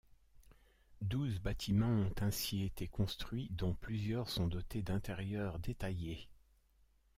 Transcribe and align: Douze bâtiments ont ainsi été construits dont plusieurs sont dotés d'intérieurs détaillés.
Douze 1.01 1.37
bâtiments 1.37 1.85
ont 2.09 2.15
ainsi 2.21 2.63
été 2.63 2.87
construits 2.87 3.49
dont 3.51 3.75
plusieurs 3.75 4.29
sont 4.29 4.47
dotés 4.47 4.81
d'intérieurs 4.81 5.59
détaillés. 5.59 6.27